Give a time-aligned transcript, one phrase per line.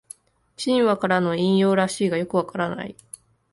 [0.57, 2.95] 神話からの引用らしいがよくわからない